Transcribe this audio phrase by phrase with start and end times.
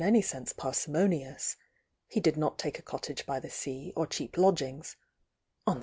[0.01, 1.57] '""'® parsimonious;
[2.07, 4.95] he did not take a cottage by the sea, or cheap lodgingB,
[5.67, 5.79] on the S!